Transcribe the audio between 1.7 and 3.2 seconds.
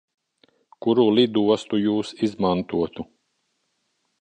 Jūs izmantotu?